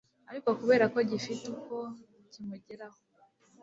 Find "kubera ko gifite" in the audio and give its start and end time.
0.59-1.43